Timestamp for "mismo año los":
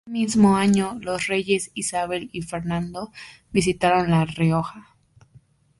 0.13-1.27